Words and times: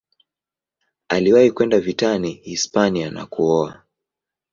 Aliwahi 1.09 1.51
kwenda 1.51 1.79
vitani 1.79 2.31
Hispania 2.31 3.09
na 3.09 3.25
kuoa. 3.25 3.83